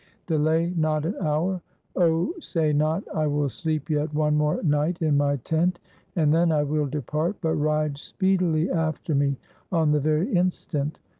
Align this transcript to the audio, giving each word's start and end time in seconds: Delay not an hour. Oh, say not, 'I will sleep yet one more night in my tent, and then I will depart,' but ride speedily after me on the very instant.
Delay 0.25 0.73
not 0.75 1.05
an 1.05 1.13
hour. 1.21 1.61
Oh, 1.95 2.33
say 2.39 2.73
not, 2.73 3.03
'I 3.13 3.27
will 3.27 3.49
sleep 3.49 3.87
yet 3.87 4.11
one 4.15 4.35
more 4.35 4.63
night 4.63 4.99
in 4.99 5.15
my 5.15 5.35
tent, 5.35 5.77
and 6.15 6.33
then 6.33 6.51
I 6.51 6.63
will 6.63 6.87
depart,' 6.87 7.37
but 7.39 7.53
ride 7.53 7.99
speedily 7.99 8.71
after 8.71 9.13
me 9.13 9.37
on 9.71 9.91
the 9.91 9.99
very 9.99 10.33
instant. 10.35 10.97